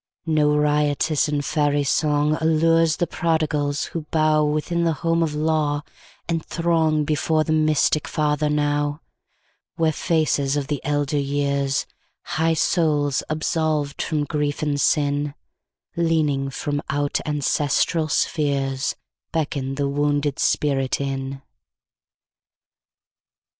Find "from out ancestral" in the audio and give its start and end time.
16.49-18.07